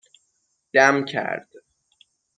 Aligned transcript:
دم 0.73 1.05
کرد 1.05 1.49